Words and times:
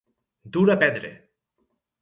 Dur 0.55 0.65
a 0.73 0.77
perdre. 0.85 1.13